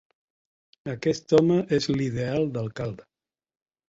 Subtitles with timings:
[0.93, 3.07] Aquest home és l'ideal d'alcalde.